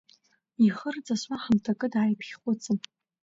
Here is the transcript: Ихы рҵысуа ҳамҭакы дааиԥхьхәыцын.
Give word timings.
Ихы 0.65 0.89
рҵысуа 0.93 1.37
ҳамҭакы 1.43 1.87
дааиԥхьхәыцын. 1.93 2.77